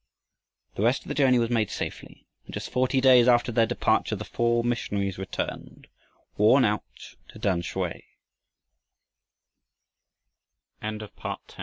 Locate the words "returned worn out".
5.19-7.13